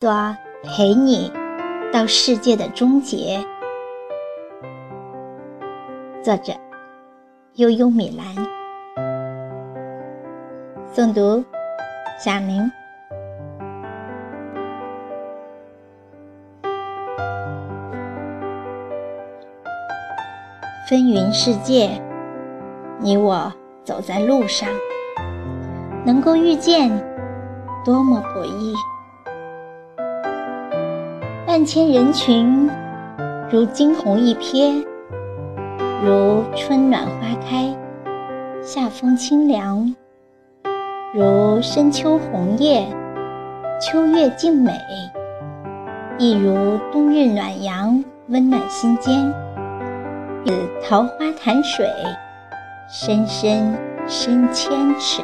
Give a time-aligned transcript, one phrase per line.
[0.00, 1.30] 做陪你
[1.92, 3.38] 到世界的终结。
[6.22, 6.54] 作者：
[7.56, 8.46] 悠悠米兰。
[10.90, 11.44] 诵读：
[12.18, 12.72] 小明。
[20.88, 22.00] 纷纭世界，
[23.00, 23.52] 你我
[23.84, 24.66] 走在路上，
[26.06, 26.90] 能够遇见，
[27.84, 28.72] 多么不易。
[31.50, 32.70] 万千人群，
[33.50, 34.84] 如惊鸿一瞥，
[36.00, 37.76] 如春暖花开，
[38.62, 39.92] 夏风清凉；
[41.12, 42.86] 如深秋红叶，
[43.80, 44.70] 秋月静美；
[46.18, 49.34] 亦如冬日暖阳，温暖心间。
[50.46, 51.84] 似桃花潭水，
[52.88, 53.76] 深深
[54.06, 55.20] 深千尺。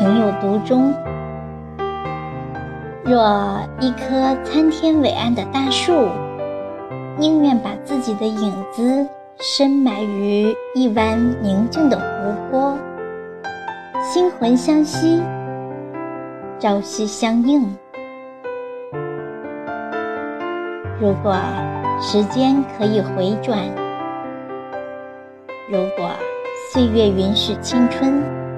[0.00, 0.94] 情有独钟。
[3.04, 6.08] 若一棵参天伟岸的大树，
[7.18, 9.06] 宁愿把自己的影子
[9.40, 12.78] 深埋于一湾宁静的湖泊，
[14.00, 15.22] 心魂相惜，
[16.58, 17.60] 朝夕相应。
[20.98, 21.36] 如果
[22.00, 23.58] 时间可以回转，
[25.70, 26.08] 如果
[26.72, 28.49] 岁月允许青春。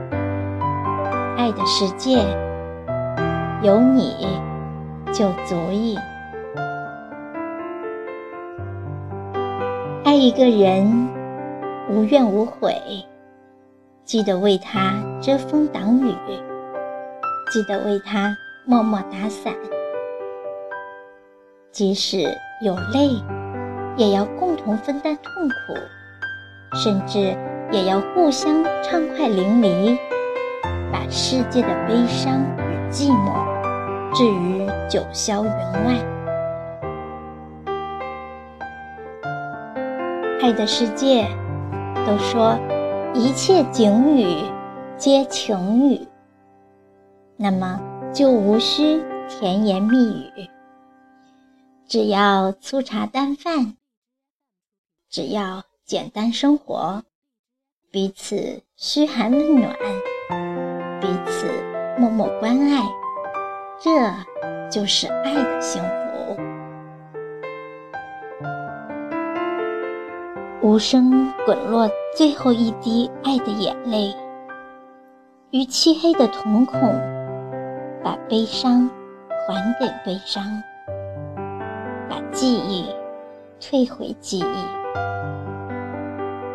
[1.36, 2.18] 爱的世界，
[3.62, 4.26] 有你
[5.12, 5.98] 就足矣。
[10.04, 11.08] 爱一个人，
[11.90, 12.74] 无怨无悔，
[14.04, 16.14] 记得为他遮风挡雨，
[17.50, 19.52] 记得为他默默打伞。
[21.70, 22.22] 即使
[22.62, 23.22] 有泪，
[23.96, 27.34] 也要共同分担痛苦，甚至
[27.70, 29.98] 也要互相畅快淋漓。
[30.92, 33.32] 把世界的悲伤与寂寞
[34.14, 35.50] 置于九霄云
[35.86, 35.96] 外。
[40.42, 41.26] 爱的世界，
[42.06, 42.58] 都说
[43.14, 44.44] 一切景语
[44.98, 46.06] 皆情语，
[47.36, 47.80] 那么
[48.12, 50.50] 就无需甜言蜜语。
[51.88, 53.76] 只要粗茶淡饭，
[55.08, 57.02] 只要简单生活，
[57.90, 59.74] 彼此嘘寒问暖。
[61.02, 61.48] 彼此
[61.98, 62.80] 默默关爱，
[63.80, 63.90] 这
[64.70, 66.36] 就是爱的幸福。
[70.62, 74.14] 无声滚落最后一滴爱的眼泪，
[75.50, 76.80] 于漆黑的瞳孔，
[78.04, 78.88] 把悲伤
[79.44, 80.44] 还给悲伤，
[82.08, 82.86] 把记忆
[83.60, 84.54] 退回记忆，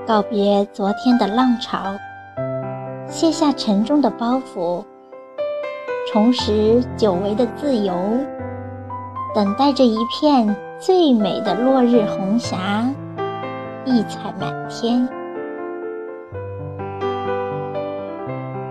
[0.07, 1.97] 告别昨天的浪潮。
[3.09, 4.83] 卸下沉重的包袱，
[6.11, 7.93] 重拾久违的自由，
[9.33, 12.93] 等待着一片最美的落日红霞，
[13.85, 15.07] 异彩满天。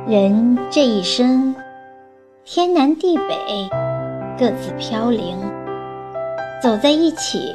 [0.07, 1.55] 人这一生，
[2.45, 3.35] 天南地北，
[4.39, 5.35] 各自飘零，
[6.63, 7.55] 走在一起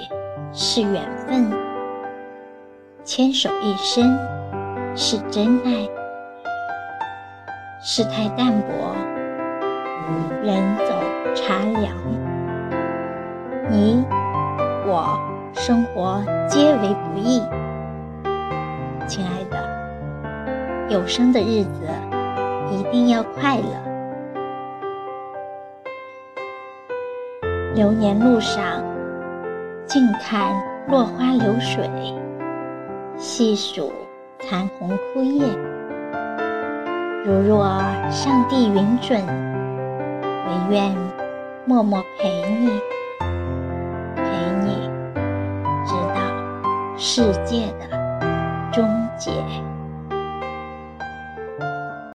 [0.51, 1.47] 是缘分，
[3.03, 4.17] 牵手一生
[4.95, 6.00] 是真爱。
[7.83, 8.93] 世态淡薄，
[10.43, 10.93] 人走
[11.33, 11.91] 茶凉。
[13.71, 14.05] 你
[14.85, 15.19] 我
[15.55, 17.41] 生活皆为不易，
[19.07, 21.89] 亲爱的，有生的日子
[22.69, 23.63] 一定要快乐。
[27.73, 28.63] 流年路上，
[29.87, 30.53] 静看
[30.87, 31.89] 落花流水，
[33.17, 33.91] 细数
[34.39, 35.43] 残红枯叶。
[37.23, 37.63] 如若
[38.09, 40.91] 上帝允准，唯愿
[41.65, 42.69] 默默陪你，
[44.15, 44.23] 陪
[44.63, 44.89] 你
[45.85, 47.87] 直到世界的
[48.71, 48.83] 终
[49.19, 49.31] 结。